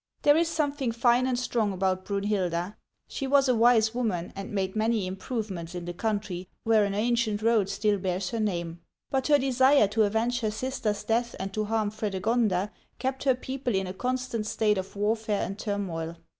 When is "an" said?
6.85-6.95